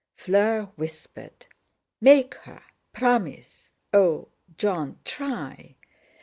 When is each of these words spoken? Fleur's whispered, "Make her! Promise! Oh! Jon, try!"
Fleur's 0.15 0.67
whispered, 0.77 1.45
"Make 2.01 2.33
her! 2.33 2.63
Promise! 2.91 3.71
Oh! 3.93 4.29
Jon, 4.57 4.97
try!" 5.05 5.75